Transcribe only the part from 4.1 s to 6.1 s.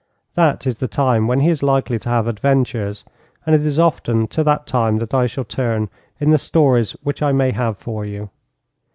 to that time that I shall turn